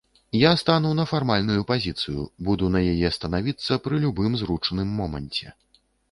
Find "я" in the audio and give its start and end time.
0.41-0.51